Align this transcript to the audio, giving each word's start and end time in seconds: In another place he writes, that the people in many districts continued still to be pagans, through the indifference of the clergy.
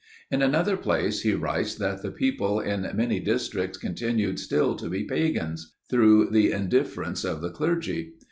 In 0.31 0.41
another 0.41 0.77
place 0.77 1.21
he 1.21 1.35
writes, 1.35 1.75
that 1.75 2.01
the 2.01 2.09
people 2.09 2.59
in 2.59 2.89
many 2.95 3.19
districts 3.19 3.77
continued 3.77 4.39
still 4.39 4.73
to 4.77 4.89
be 4.89 5.03
pagans, 5.03 5.75
through 5.91 6.31
the 6.31 6.51
indifference 6.51 7.23
of 7.23 7.39
the 7.39 7.51
clergy. 7.51 8.13